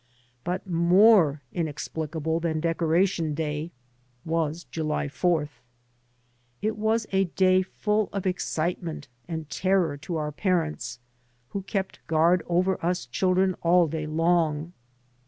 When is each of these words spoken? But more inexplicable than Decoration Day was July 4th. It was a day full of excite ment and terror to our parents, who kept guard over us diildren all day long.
But 0.43 0.65
more 0.65 1.43
inexplicable 1.53 2.39
than 2.39 2.59
Decoration 2.59 3.35
Day 3.35 3.69
was 4.25 4.63
July 4.63 5.05
4th. 5.07 5.61
It 6.59 6.75
was 6.75 7.05
a 7.11 7.25
day 7.25 7.61
full 7.61 8.09
of 8.11 8.25
excite 8.25 8.81
ment 8.81 9.09
and 9.27 9.47
terror 9.47 9.97
to 9.97 10.15
our 10.17 10.31
parents, 10.31 10.97
who 11.49 11.61
kept 11.61 11.99
guard 12.07 12.41
over 12.47 12.83
us 12.83 13.05
diildren 13.05 13.53
all 13.61 13.85
day 13.87 14.07
long. 14.07 14.73